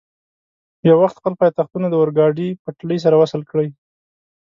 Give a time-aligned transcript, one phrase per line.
[0.87, 3.69] یو وخت خپل پایتختونه د اورګاډي پټلۍ سره وصل کړي.